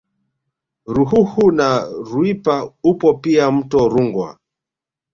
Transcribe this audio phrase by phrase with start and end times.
[0.95, 1.69] Ruhuhu na
[2.09, 4.39] Ruipa upo pia mto Rungwa